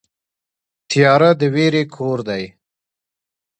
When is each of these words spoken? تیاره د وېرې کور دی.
تیاره 0.89 1.29
د 1.39 1.41
وېرې 1.53 1.83
کور 1.95 2.19
دی. 2.29 2.43